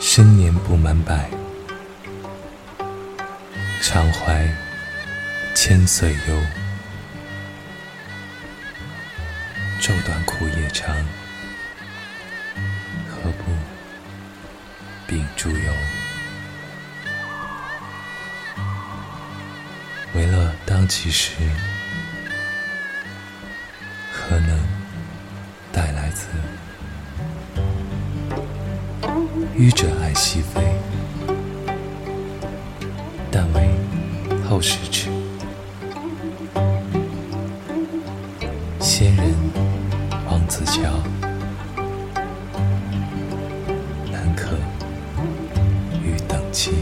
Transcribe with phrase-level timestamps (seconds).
[0.00, 1.28] 生年不满百，
[3.82, 4.48] 常怀
[5.54, 6.42] 千岁忧。
[9.78, 10.96] 昼短苦夜长，
[13.08, 13.44] 何不
[15.06, 15.72] 秉烛游？
[20.14, 21.34] 为了当其时，
[29.56, 30.60] 愚者爱惜飞。
[33.30, 33.68] 但为
[34.48, 35.08] 后世痴。
[38.80, 39.34] 仙人
[40.28, 40.82] 王子乔，
[44.10, 44.56] 南柯
[46.02, 46.72] 与等期。